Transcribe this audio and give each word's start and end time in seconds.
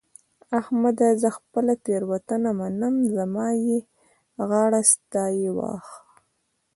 احمده! 0.59 1.07
زه 1.21 1.29
خپله 1.37 1.73
تېرونته 1.85 2.35
منم؛ 2.59 2.95
زما 3.15 3.47
يې 3.65 3.77
غاړه 4.49 4.81
ستا 4.91 5.23
يې 5.39 5.49
واښ. 5.57 5.87